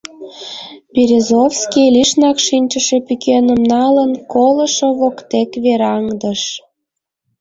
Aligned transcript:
Березовский, 0.95 1.87
лишнак 1.95 2.37
шинчыше 2.45 2.97
пӱкеным 3.07 3.61
налын, 3.73 4.11
колышо 4.33 4.87
воктек 4.99 5.49
вераҥдыш. 5.63 6.41